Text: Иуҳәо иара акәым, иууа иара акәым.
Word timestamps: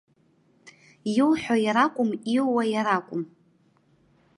Иуҳәо 1.17 1.55
иара 1.65 1.81
акәым, 1.85 2.09
иууа 2.35 2.63
иара 2.73 2.91
акәым. 2.97 3.23